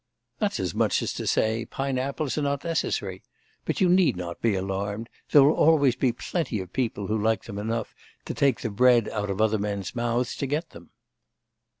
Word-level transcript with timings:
'That's 0.39 0.59
as 0.59 0.73
much 0.73 1.03
as 1.03 1.13
to 1.13 1.27
say, 1.27 1.63
pine 1.63 1.99
apples 1.99 2.35
are 2.35 2.41
not 2.41 2.63
necessary; 2.63 3.21
but 3.65 3.79
you 3.81 3.87
need 3.87 4.17
not 4.17 4.41
be 4.41 4.55
alarmed; 4.55 5.07
there 5.29 5.43
will 5.43 5.53
always 5.53 5.95
be 5.95 6.11
plenty 6.11 6.59
of 6.59 6.73
people 6.73 7.05
who 7.05 7.15
like 7.21 7.43
them 7.43 7.59
enough 7.59 7.93
to 8.25 8.33
take 8.33 8.61
the 8.61 8.71
bread 8.71 9.07
out 9.09 9.29
of 9.29 9.39
other 9.39 9.59
men's 9.59 9.93
mouths 9.95 10.35
to 10.37 10.47
get 10.47 10.71
them. 10.71 10.89